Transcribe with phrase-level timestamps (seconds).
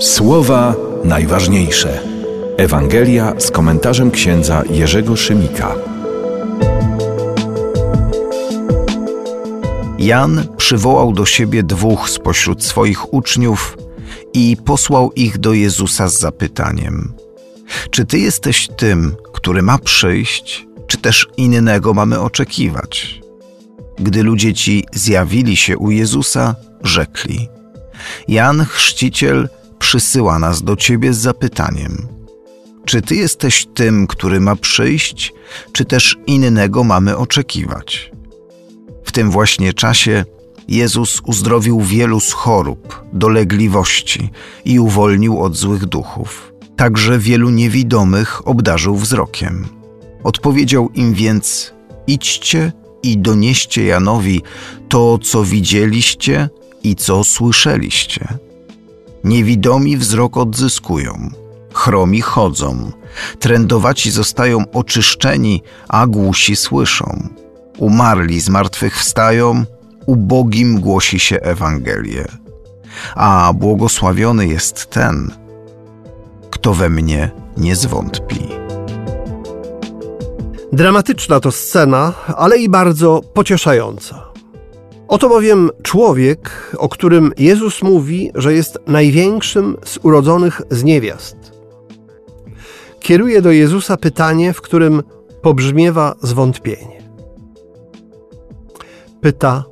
[0.00, 2.00] Słowa najważniejsze.
[2.56, 5.74] Ewangelia z komentarzem księdza Jerzego Szymika.
[9.98, 13.78] Jan przywołał do siebie dwóch spośród swoich uczniów
[14.34, 17.12] i posłał ich do Jezusa z zapytaniem:
[17.90, 23.20] Czy ty jesteś tym, który ma przyjść, czy też innego mamy oczekiwać?
[23.98, 27.48] Gdy ludzie ci zjawili się u Jezusa, rzekli:
[28.28, 32.08] Jan Chrzciciel przysyła nas do ciebie z zapytaniem:
[32.84, 35.32] Czy ty jesteś tym, który ma przyjść,
[35.72, 38.12] czy też innego mamy oczekiwać?
[39.04, 40.24] W tym właśnie czasie
[40.68, 44.30] Jezus uzdrowił wielu z chorób, dolegliwości
[44.64, 46.52] i uwolnił od złych duchów.
[46.76, 49.68] Także wielu niewidomych obdarzył wzrokiem.
[50.24, 51.72] Odpowiedział im więc:
[52.06, 52.72] Idźcie
[53.02, 54.42] i donieście Janowi
[54.88, 56.48] to, co widzieliście
[56.88, 58.28] i co słyszeliście.
[59.24, 61.30] Niewidomi wzrok odzyskują,
[61.72, 62.92] chromi chodzą,
[63.38, 67.28] trędowaci zostają oczyszczeni, a głusi słyszą.
[67.78, 69.64] Umarli z martwych wstają,
[70.06, 72.24] ubogim głosi się Ewangelię.
[73.14, 75.32] A błogosławiony jest ten,
[76.50, 78.48] kto we mnie nie zwątpi.
[80.72, 84.27] Dramatyczna to scena, ale i bardzo pocieszająca.
[85.08, 91.36] Oto bowiem człowiek, o którym Jezus mówi, że jest największym z urodzonych z niewiast.
[93.00, 95.02] Kieruje do Jezusa pytanie, w którym
[95.42, 97.02] pobrzmiewa zwątpienie.
[99.20, 99.64] Pyta: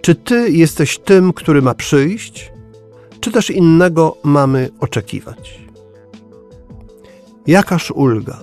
[0.00, 2.52] Czy ty jesteś tym, który ma przyjść,
[3.20, 5.60] czy też innego mamy oczekiwać?
[7.46, 8.38] Jakaż ulga!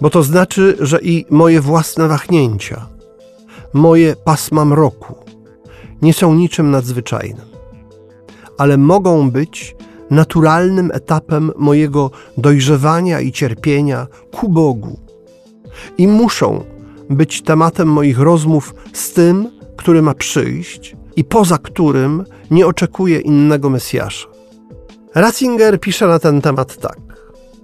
[0.00, 2.86] Bo to znaczy, że i moje własne wahnięcia,
[3.72, 5.14] moje pasma mroku
[6.02, 7.46] nie są niczym nadzwyczajnym,
[8.58, 9.76] ale mogą być
[10.10, 14.98] naturalnym etapem mojego dojrzewania i cierpienia ku Bogu
[15.98, 16.64] i muszą
[17.10, 23.70] być tematem moich rozmów z tym, który ma przyjść i poza którym nie oczekuję innego
[23.70, 24.28] Mesjasza.
[25.14, 26.98] Ratzinger pisze na ten temat tak.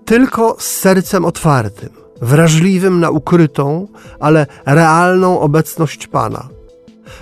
[0.04, 1.88] Tylko z sercem otwartym,
[2.22, 3.88] wrażliwym na ukrytą,
[4.21, 6.49] ale realną obecność Pana.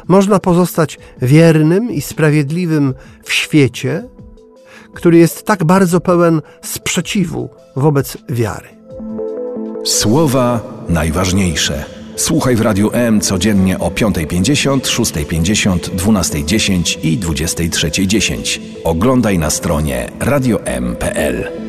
[0.09, 2.94] Można pozostać wiernym i sprawiedliwym
[3.25, 4.04] w świecie,
[4.94, 8.69] który jest tak bardzo pełen sprzeciwu wobec wiary.
[9.84, 11.84] Słowa najważniejsze.
[12.16, 18.60] Słuchaj w Radiu M codziennie o 5.50, 6.50, 12.10 i 23.10.
[18.84, 21.63] Oglądaj na stronie radiom.pl.